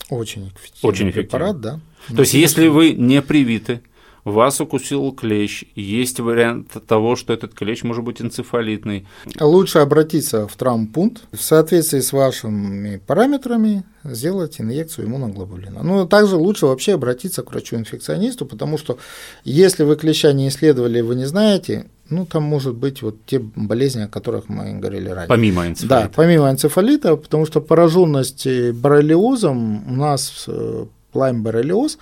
Очень 0.09 0.49
эффективный, 0.49 0.89
Очень 0.89 1.05
эффективный. 1.09 1.23
препарат, 1.29 1.61
да. 1.61 1.79
То 2.13 2.21
есть, 2.21 2.33
если 2.33 2.67
вы 2.67 2.91
не 2.91 3.21
привиты, 3.21 3.81
вас 4.25 4.61
укусил 4.61 5.11
клещ, 5.11 5.65
есть 5.75 6.19
вариант 6.19 6.71
того, 6.87 7.15
что 7.15 7.33
этот 7.33 7.53
клещ 7.53 7.83
может 7.83 8.03
быть 8.03 8.21
энцефалитный. 8.21 9.05
Лучше 9.39 9.79
обратиться 9.79 10.47
в 10.47 10.55
травмпункт 10.55 11.23
в 11.31 11.41
соответствии 11.41 11.99
с 11.99 12.13
вашими 12.13 12.97
параметрами 13.05 13.83
сделать 14.03 14.59
инъекцию 14.59 15.07
иммуноглобулина. 15.07 15.83
Ну, 15.83 16.07
также 16.07 16.35
лучше 16.35 16.65
вообще 16.65 16.93
обратиться 16.93 17.43
к 17.43 17.51
врачу-инфекционисту, 17.51 18.45
потому 18.45 18.77
что 18.77 18.97
если 19.43 19.83
вы 19.83 19.95
клеща 19.95 20.33
не 20.33 20.47
исследовали, 20.47 21.01
вы 21.01 21.15
не 21.15 21.25
знаете, 21.25 21.85
ну, 22.09 22.25
там 22.25 22.43
может 22.43 22.75
быть 22.75 23.01
вот 23.01 23.17
те 23.25 23.39
болезни, 23.39 24.01
о 24.01 24.07
которых 24.07 24.49
мы 24.49 24.73
говорили 24.73 25.09
ранее. 25.09 25.27
Помимо 25.27 25.67
энцефалита. 25.67 26.07
Да, 26.07 26.11
помимо 26.13 26.49
энцефалита, 26.49 27.15
потому 27.15 27.45
что 27.45 27.61
пораженность 27.61 28.47
боррелиозом 28.73 29.89
у 29.89 29.95
нас 29.95 30.45
э, 30.47 30.85
лайм-боррелиоз 31.13 31.97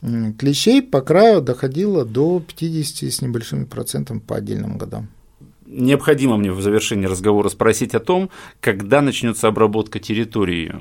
клещей 0.00 0.82
по 0.82 1.00
краю 1.00 1.40
доходило 1.40 2.04
до 2.04 2.40
50 2.40 3.12
с 3.12 3.22
небольшими 3.22 3.64
процентами 3.64 4.18
по 4.18 4.36
отдельным 4.36 4.78
годам. 4.78 5.08
Необходимо 5.66 6.36
мне 6.36 6.50
в 6.50 6.62
завершении 6.62 7.06
разговора 7.06 7.48
спросить 7.50 7.94
о 7.94 8.00
том, 8.00 8.30
когда 8.60 9.02
начнется 9.02 9.48
обработка 9.48 9.98
территории 9.98 10.74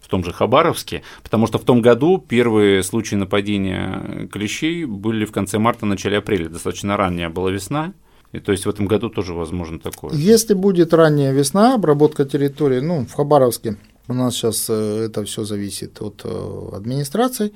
в 0.00 0.08
том 0.08 0.24
же 0.24 0.32
Хабаровске, 0.32 1.02
потому 1.22 1.46
что 1.46 1.58
в 1.58 1.64
том 1.64 1.82
году 1.82 2.16
первые 2.16 2.82
случаи 2.82 3.16
нападения 3.16 4.28
клещей 4.32 4.86
были 4.86 5.26
в 5.26 5.32
конце 5.32 5.58
марта, 5.58 5.84
начале 5.84 6.16
апреля, 6.16 6.48
достаточно 6.48 6.96
ранняя 6.96 7.28
была 7.28 7.50
весна, 7.50 7.92
и 8.32 8.40
то 8.40 8.52
есть 8.52 8.64
в 8.64 8.68
этом 8.70 8.86
году 8.86 9.10
тоже 9.10 9.34
возможно 9.34 9.78
такое. 9.78 10.14
Если 10.14 10.54
будет 10.54 10.94
ранняя 10.94 11.32
весна, 11.32 11.74
обработка 11.74 12.24
территории, 12.24 12.80
ну, 12.80 13.04
в 13.04 13.12
Хабаровске 13.12 13.76
у 14.08 14.14
нас 14.14 14.34
сейчас 14.34 14.66
э, 14.68 15.04
это 15.06 15.24
все 15.24 15.44
зависит 15.44 16.00
от 16.00 16.22
э, 16.24 16.68
администрации, 16.74 17.52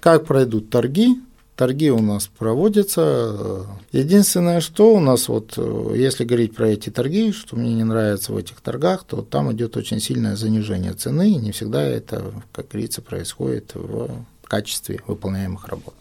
как 0.00 0.26
пройдут 0.26 0.70
торги, 0.70 1.16
Торги 1.54 1.90
у 1.90 2.00
нас 2.00 2.28
проводятся. 2.28 3.66
Единственное, 3.92 4.60
что 4.60 4.94
у 4.94 5.00
нас 5.00 5.28
вот, 5.28 5.58
если 5.94 6.24
говорить 6.24 6.54
про 6.54 6.68
эти 6.68 6.88
торги, 6.88 7.30
что 7.30 7.56
мне 7.56 7.74
не 7.74 7.84
нравится 7.84 8.32
в 8.32 8.38
этих 8.38 8.60
торгах, 8.62 9.04
то 9.04 9.20
там 9.20 9.52
идет 9.52 9.76
очень 9.76 10.00
сильное 10.00 10.34
занижение 10.34 10.94
цены, 10.94 11.30
и 11.30 11.36
не 11.36 11.52
всегда 11.52 11.82
это, 11.82 12.32
как 12.52 12.68
говорится, 12.68 13.02
происходит 13.02 13.72
в 13.74 14.24
качестве 14.44 15.00
выполняемых 15.06 15.68
работ. 15.68 15.94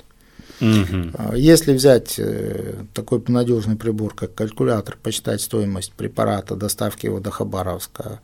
Угу. 0.61 1.35
Если 1.35 1.73
взять 1.73 2.15
э, 2.19 2.83
такой 2.93 3.21
надежный 3.27 3.75
прибор, 3.75 4.13
как 4.13 4.35
калькулятор, 4.35 4.97
посчитать 5.01 5.41
стоимость 5.41 5.93
препарата, 5.93 6.55
доставки 6.55 7.07
его 7.07 7.19
до 7.19 7.31
Хабаровска, 7.31 8.19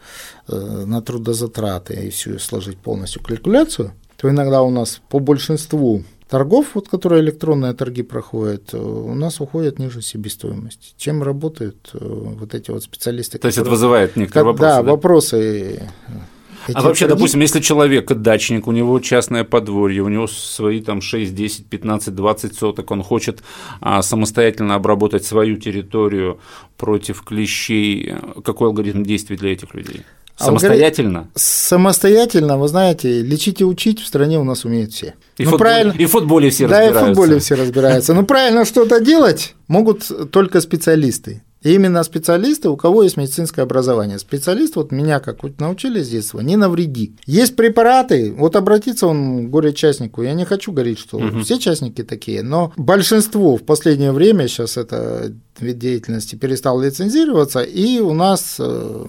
э, 0.48 0.84
на 0.86 1.01
трудозатраты 1.01 1.96
и 1.96 2.10
всю 2.12 2.38
сложить 2.38 2.77
полностью 2.77 3.24
калькуляцию, 3.24 3.91
то 4.17 4.29
иногда 4.29 4.62
у 4.62 4.70
нас 4.70 5.01
по 5.10 5.20
большинству 5.20 6.03
торгов, 6.29 6.67
вот, 6.75 6.89
которые 6.89 7.22
электронные 7.22 7.74
торги 7.74 8.03
проходят, 8.03 8.74
э, 8.74 8.77
у 8.77 9.15
нас 9.15 9.41
уходят 9.41 9.79
ниже 9.79 10.03
себестоимости. 10.03 10.94
Чем 10.96 11.24
работают 11.24 11.89
вот 11.94 12.53
эти 12.53 12.70
вот 12.70 12.84
специалисты? 12.84 13.39
То 13.39 13.48
есть 13.48 13.58
это 13.58 13.70
вызывает 13.70 14.15
некоторые 14.15 14.46
вопросы? 14.53 14.70
Да, 14.70 14.84
да? 14.84 14.91
вопросы. 14.91 15.89
А 16.74 16.82
вообще, 16.82 17.06
торги... 17.06 17.18
допустим, 17.18 17.42
если 17.42 17.60
человек 17.60 18.12
дачник, 18.12 18.68
у 18.68 18.72
него 18.72 19.00
частное 19.00 19.44
подворье, 19.44 20.02
у 20.02 20.10
него 20.10 20.28
свои 20.28 20.82
там 20.82 21.02
6, 21.02 21.34
10, 21.34 21.68
15, 21.68 22.16
20 22.16 22.56
соток, 22.56 22.92
он 22.92 23.04
хочет 23.04 23.44
а, 23.82 24.02
самостоятельно 24.02 24.76
обработать 24.76 25.26
свою 25.26 25.58
территорию 25.58 26.40
против 26.78 27.24
клещей, 27.24 28.14
какой 28.44 28.68
алгоритм 28.68 29.04
действий 29.04 29.38
для 29.38 29.54
этих 29.54 29.74
людей? 29.74 30.04
Самостоятельно? 30.38 31.20
Алгорит... 31.20 31.32
Самостоятельно, 31.36 32.58
вы 32.58 32.68
знаете, 32.68 33.22
лечить 33.22 33.62
и 33.62 33.66
учить 33.66 34.00
в 34.00 34.06
стране 34.06 34.40
у 34.40 34.44
нас 34.44 34.66
умеют 34.66 34.94
все. 34.94 35.16
И, 35.38 35.44
ну, 35.44 35.52
футбол... 35.52 35.60
правильно... 35.60 35.94
и 35.98 36.06
в 36.06 36.12
футболе 36.12 36.50
все 36.52 36.68
да, 36.68 36.82
разбираются. 36.82 36.94
Да, 36.94 37.00
и 37.00 37.04
в 37.04 37.16
футболе 37.16 37.40
все 37.40 37.56
разбираются. 37.56 38.14
Но 38.14 38.24
правильно 38.24 38.66
что-то 38.66 39.00
делать 39.00 39.56
могут 39.68 40.32
только 40.32 40.62
специалисты. 40.62 41.44
И 41.62 41.74
именно 41.74 42.04
специалисты, 42.04 42.70
у 42.70 42.78
кого 42.78 43.04
есть 43.04 43.18
медицинское 43.18 43.64
образование. 43.64 44.20
Специалист, 44.20 44.76
вот 44.76 44.92
меня 44.92 45.20
как 45.20 45.40
научили 45.60 46.02
с 46.02 46.10
детства, 46.10 46.40
не 46.40 46.56
навреди. 46.56 47.16
Есть 47.26 47.56
препараты, 47.56 48.34
вот 48.38 48.56
обратиться 48.56 49.08
он 49.08 49.48
к 49.48 49.50
горе-частнику, 49.50 50.22
я 50.22 50.34
не 50.34 50.46
хочу 50.46 50.72
говорить, 50.72 51.00
что 51.00 51.18
угу. 51.18 51.40
все 51.40 51.58
частники 51.58 52.04
такие, 52.04 52.44
но 52.44 52.74
большинство 52.78 53.58
в 53.58 53.64
последнее 53.64 54.12
время, 54.12 54.48
сейчас 54.48 54.78
это 54.78 55.34
вид 55.60 55.80
деятельности 55.80 56.36
перестал 56.36 56.80
лицензироваться, 56.80 57.62
и 57.62 58.00
у 58.00 58.14
нас 58.14 58.58
э, 58.60 59.06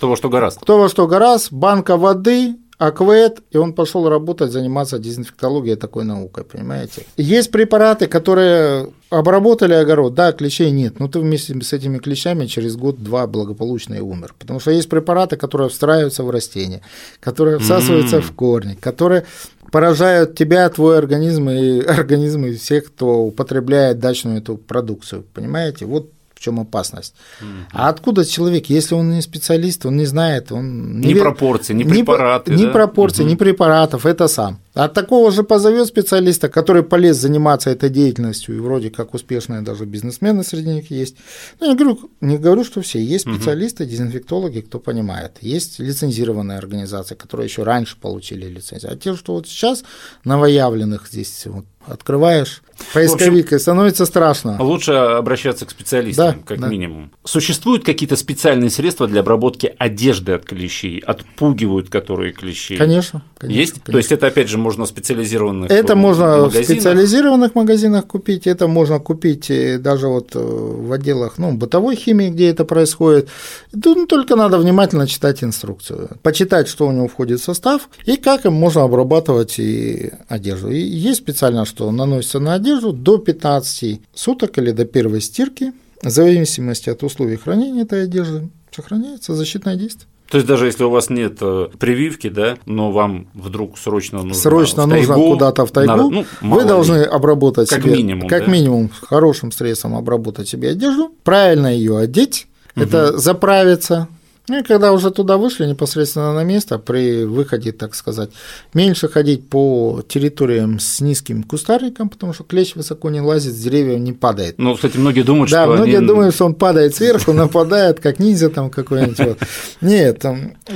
кто 0.00 0.08
во 0.08 0.16
что 0.16 0.30
гораст. 0.30 0.58
Кто 0.60 0.78
во 0.78 0.88
что 0.88 1.06
гораст, 1.06 1.52
банка 1.52 1.98
воды, 1.98 2.56
аквет, 2.80 3.42
и 3.50 3.58
он 3.58 3.74
пошел 3.74 4.08
работать, 4.08 4.52
заниматься 4.52 4.98
дезинфектологией 4.98 5.76
такой 5.76 6.04
наукой, 6.04 6.44
понимаете. 6.44 7.04
Есть 7.18 7.50
препараты, 7.50 8.06
которые 8.06 8.88
обработали 9.10 9.74
огород, 9.74 10.14
да, 10.14 10.32
клещей 10.32 10.70
нет, 10.70 10.98
но 10.98 11.06
ты 11.06 11.18
вместе 11.18 11.60
с 11.60 11.72
этими 11.74 11.98
клещами 11.98 12.46
через 12.46 12.76
год-два 12.76 13.26
благополучно 13.26 13.94
и 13.94 14.00
умер. 14.00 14.34
Потому 14.38 14.60
что 14.60 14.70
есть 14.70 14.88
препараты, 14.88 15.36
которые 15.36 15.68
встраиваются 15.68 16.24
в 16.24 16.30
растения, 16.30 16.80
которые 17.20 17.58
всасываются 17.58 18.16
mm. 18.16 18.22
в 18.22 18.32
корни, 18.32 18.78
которые 18.80 19.24
поражают 19.70 20.34
тебя, 20.34 20.66
твой 20.70 20.96
организм 20.96 21.50
и 21.50 21.80
организмы 21.84 22.54
всех, 22.54 22.86
кто 22.86 23.24
употребляет 23.24 23.98
дачную 23.98 24.38
эту 24.38 24.56
продукцию, 24.56 25.26
понимаете? 25.34 25.84
Вот 25.84 26.10
в 26.40 26.42
чем 26.42 26.58
опасность. 26.58 27.14
Mm-hmm. 27.42 27.64
А 27.72 27.88
откуда 27.90 28.24
человек, 28.24 28.70
если 28.70 28.94
он 28.94 29.10
не 29.10 29.20
специалист, 29.20 29.84
он 29.84 29.96
не 29.96 30.06
знает, 30.06 30.50
он 30.52 31.00
не 31.00 31.12
ни 31.12 31.18
пропорции, 31.20 31.74
ни 31.74 31.84
препараты, 31.84 32.52
ни, 32.52 32.56
да? 32.56 32.62
ни 32.62 32.72
пропорции, 32.72 33.24
mm-hmm. 33.24 33.30
ни 33.30 33.34
препаратов, 33.34 34.06
это 34.06 34.26
сам. 34.26 34.58
От 34.74 34.94
такого 34.94 35.32
же 35.32 35.42
позовет 35.42 35.88
специалиста, 35.88 36.48
который 36.48 36.84
полез 36.84 37.16
заниматься 37.16 37.70
этой 37.70 37.90
деятельностью, 37.90 38.56
и 38.56 38.60
вроде 38.60 38.90
как 38.90 39.14
успешные 39.14 39.62
даже 39.62 39.84
бизнесмены 39.84 40.44
среди 40.44 40.68
них 40.68 40.90
есть. 40.90 41.16
Ну, 41.58 41.68
я 41.68 41.74
говорю, 41.74 42.10
не 42.20 42.38
говорю, 42.38 42.64
что 42.64 42.80
все. 42.80 43.02
Есть 43.02 43.28
специалисты, 43.28 43.84
дезинфектологи, 43.84 44.60
кто 44.60 44.78
понимает. 44.78 45.38
Есть 45.40 45.80
лицензированные 45.80 46.58
организации, 46.58 47.16
которые 47.16 47.46
еще 47.46 47.64
раньше 47.64 47.96
получили 47.96 48.46
лицензию. 48.46 48.92
А 48.92 48.96
те, 48.96 49.16
что 49.16 49.34
вот 49.34 49.48
сейчас 49.48 49.82
новоявленных 50.24 51.08
здесь 51.08 51.46
вот, 51.46 51.64
открываешь 51.86 52.62
поисковик, 52.94 53.46
общем, 53.46 53.56
и 53.56 53.58
становится 53.58 54.06
страшно. 54.06 54.62
Лучше 54.62 54.92
обращаться 54.92 55.66
к 55.66 55.70
специалистам, 55.70 56.26
да, 56.26 56.38
как 56.46 56.60
да. 56.60 56.68
минимум. 56.68 57.10
Существуют 57.24 57.84
какие-то 57.84 58.16
специальные 58.16 58.70
средства 58.70 59.06
для 59.06 59.20
обработки 59.20 59.74
одежды 59.78 60.32
от 60.32 60.44
клещей, 60.44 60.98
отпугивают 60.98 61.90
которые 61.90 62.32
клещей? 62.32 62.76
Конечно. 62.76 63.22
конечно 63.36 63.60
есть? 63.60 63.72
Конечно. 63.74 63.92
То 63.92 63.98
есть 63.98 64.12
это 64.12 64.26
опять 64.26 64.48
же 64.48 64.58
можно 64.60 64.84
в 64.84 64.88
специализированных 64.88 65.70
Это 65.70 65.96
можно 65.96 66.26
магазинах. 66.26 66.52
в 66.52 66.64
специализированных 66.64 67.54
магазинах 67.54 68.06
купить, 68.06 68.46
это 68.46 68.68
можно 68.68 68.98
купить 68.98 69.50
э, 69.50 69.78
даже 69.78 70.08
вот 70.08 70.30
э, 70.34 70.38
в 70.38 70.92
отделах 70.92 71.38
ну, 71.38 71.52
бытовой 71.52 71.96
химии, 71.96 72.30
где 72.30 72.50
это 72.50 72.64
происходит. 72.64 73.28
Тут 73.72 73.96
ну, 73.96 74.06
только 74.06 74.36
надо 74.36 74.58
внимательно 74.58 75.06
читать 75.06 75.42
инструкцию, 75.42 76.10
почитать, 76.22 76.68
что 76.68 76.86
у 76.86 76.92
него 76.92 77.08
входит 77.08 77.40
в 77.40 77.44
состав 77.44 77.88
и 78.06 78.16
как 78.16 78.46
им 78.46 78.52
можно 78.52 78.82
обрабатывать 78.82 79.58
и 79.58 80.12
одежду. 80.28 80.70
И 80.70 80.80
есть 80.80 81.18
специально, 81.18 81.64
что 81.64 81.90
наносится 81.90 82.40
на 82.40 82.54
одежду 82.54 82.92
до 82.92 83.18
15 83.18 84.00
суток 84.14 84.58
или 84.58 84.70
до 84.70 84.84
первой 84.84 85.20
стирки, 85.20 85.72
в 86.02 86.10
зависимости 86.10 86.90
от 86.90 87.02
условий 87.02 87.36
хранения 87.36 87.82
этой 87.82 88.04
одежды, 88.04 88.48
сохраняется 88.74 89.34
защитное 89.34 89.76
действие. 89.76 90.09
То 90.30 90.36
есть 90.38 90.46
даже 90.46 90.66
если 90.66 90.84
у 90.84 90.90
вас 90.90 91.10
нет 91.10 91.38
э, 91.40 91.66
прививки, 91.78 92.28
да, 92.28 92.56
но 92.64 92.92
вам 92.92 93.26
вдруг 93.34 93.76
срочно 93.76 94.18
нужно 94.18 94.34
срочно 94.34 94.84
в 94.84 94.86
нужно 94.86 95.14
куда-то 95.16 95.66
в 95.66 95.72
тайгу, 95.72 95.92
на- 95.92 95.96
ну, 96.08 96.24
вы 96.40 96.62
ли. 96.62 96.68
должны 96.68 97.02
обработать 97.02 97.68
Как 97.68 97.82
себе, 97.82 97.96
минимум, 97.96 98.28
как 98.28 98.46
да. 98.46 98.50
минимум 98.50 98.90
хорошим 99.02 99.50
средством 99.50 99.96
обработать 99.96 100.48
себе 100.48 100.70
одежду, 100.70 101.10
правильно 101.24 101.66
ее 101.66 101.98
одеть, 101.98 102.46
это 102.76 103.18
заправиться. 103.18 104.06
Ну 104.50 104.58
и 104.58 104.62
когда 104.64 104.92
уже 104.92 105.12
туда 105.12 105.36
вышли 105.36 105.64
непосредственно 105.64 106.34
на 106.34 106.42
место, 106.42 106.80
при 106.80 107.22
выходе, 107.22 107.70
так 107.70 107.94
сказать, 107.94 108.30
меньше 108.74 109.08
ходить 109.08 109.48
по 109.48 110.02
территориям 110.08 110.80
с 110.80 111.00
низким 111.00 111.44
кустарником, 111.44 112.08
потому 112.08 112.32
что 112.32 112.42
клещ 112.42 112.74
высоко 112.74 113.10
не 113.10 113.20
лазит, 113.20 113.52
с 113.54 113.58
деревьев 113.62 114.00
не 114.00 114.12
падает. 114.12 114.56
Ну, 114.58 114.74
кстати, 114.74 114.96
многие 114.96 115.22
думают, 115.22 115.52
Да, 115.52 115.66
что 115.66 115.74
многие 115.74 115.98
они... 115.98 116.06
думают, 116.08 116.34
что 116.34 116.46
он 116.46 116.54
падает 116.54 116.96
сверху, 116.96 117.32
нападает, 117.32 118.00
как 118.00 118.18
ниндзя 118.18 118.50
там 118.50 118.70
какой-нибудь. 118.70 119.20
Вот. 119.20 119.38
Нет, 119.82 120.24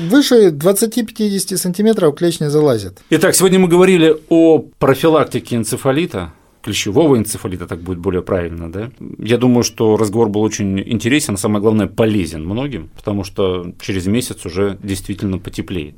выше 0.09 0.51
20-50 0.51 1.57
сантиметров 1.57 2.15
клещ 2.15 2.39
не 2.39 2.51
залазит. 2.51 2.99
Итак, 3.11 3.35
сегодня 3.35 3.59
мы 3.59 3.67
говорили 3.67 4.17
о 4.29 4.61
профилактике 4.79 5.57
энцефалита, 5.57 6.33
клещевого 6.65 7.19
энцефалита, 7.19 7.67
так 7.67 7.81
будет 7.81 7.99
более 7.99 8.23
правильно, 8.23 8.73
да? 8.73 8.91
Я 9.19 9.37
думаю, 9.37 9.63
что 9.63 9.97
разговор 9.97 10.31
был 10.31 10.43
очень 10.43 10.81
интересен, 10.81 11.35
а 11.35 11.37
самое 11.37 11.61
главное, 11.61 11.87
полезен 11.87 12.45
многим, 12.45 12.89
потому 12.97 13.23
что 13.23 13.73
через 13.81 14.07
месяц 14.07 14.47
уже 14.47 14.79
действительно 14.83 15.39
потеплеет. 15.39 15.97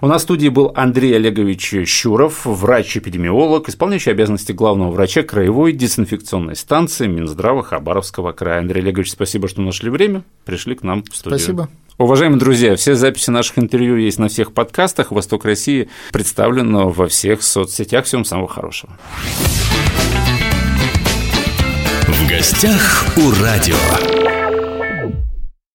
У 0.00 0.06
нас 0.06 0.22
в 0.22 0.24
студии 0.24 0.48
был 0.48 0.72
Андрей 0.74 1.14
Олегович 1.16 1.86
Щуров, 1.86 2.46
врач-эпидемиолог, 2.46 3.68
исполняющий 3.68 4.10
обязанности 4.10 4.52
главного 4.52 4.90
врача 4.90 5.22
краевой 5.22 5.72
дезинфекционной 5.72 6.56
станции 6.56 7.06
Минздрава 7.06 7.62
Хабаровского 7.62 8.32
края. 8.32 8.60
Андрей 8.60 8.80
Олегович, 8.80 9.12
спасибо, 9.12 9.48
что 9.48 9.60
нашли 9.60 9.90
время, 9.90 10.24
пришли 10.44 10.74
к 10.74 10.82
нам 10.82 11.02
в 11.02 11.14
студию. 11.14 11.38
Спасибо. 11.38 11.68
Уважаемые 11.98 12.38
друзья, 12.38 12.76
все 12.76 12.94
записи 12.94 13.30
наших 13.30 13.58
интервью 13.58 13.96
есть 13.96 14.18
на 14.18 14.28
всех 14.28 14.52
подкастах. 14.52 15.12
Восток 15.12 15.46
России 15.46 15.88
представлено 16.12 16.90
во 16.90 17.08
всех 17.08 17.42
соцсетях. 17.42 18.04
Всем 18.04 18.24
самого 18.24 18.48
хорошего. 18.48 18.98
В 22.08 22.28
гостях 22.28 23.04
у 23.16 23.32
радио. 23.32 24.35